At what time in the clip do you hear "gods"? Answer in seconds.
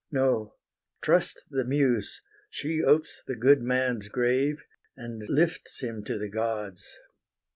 6.27-6.97